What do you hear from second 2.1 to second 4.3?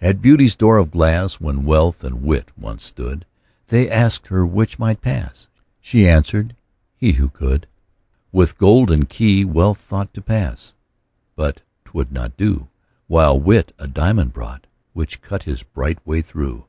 Wit once stood, They asked